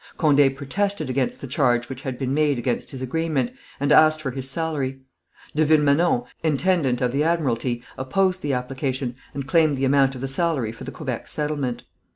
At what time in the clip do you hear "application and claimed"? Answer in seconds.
8.51-9.77